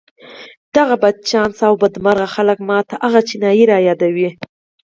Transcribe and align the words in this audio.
دغه 0.75 0.95
بدچانسه 1.01 1.63
او 1.69 1.75
بدمرغه 1.83 2.27
خلک 2.35 2.57
ما 2.67 2.79
ته 2.87 2.95
هغه 3.03 3.21
چينايي 3.29 3.63
را 3.71 3.77
يادوي. 3.87 4.29